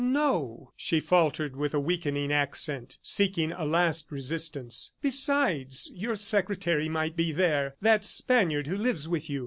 [0.03, 4.93] "No," she faltered with a weakening accent, seeking a last resistance.
[4.99, 9.39] "Besides, your secretary might be there, that Spaniard who lives with you.